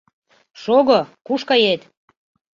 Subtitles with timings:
[0.61, 1.81] —Шого, куш кает!